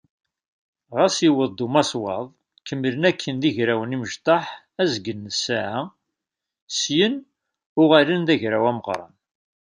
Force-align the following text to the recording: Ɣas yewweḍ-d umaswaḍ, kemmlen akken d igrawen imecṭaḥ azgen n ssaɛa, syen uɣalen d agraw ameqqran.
Ɣas 0.97 1.15
yewweḍ-d 1.25 1.59
umaswaḍ, 1.65 2.25
kemmlen 2.67 3.07
akken 3.09 3.35
d 3.41 3.43
igrawen 3.49 3.95
imecṭaḥ 3.95 4.45
azgen 4.81 5.19
n 5.31 5.33
ssaɛa, 5.35 5.81
syen 6.79 7.13
uɣalen 7.81 8.21
d 8.27 8.29
agraw 8.33 8.65
ameqqran. 8.71 9.13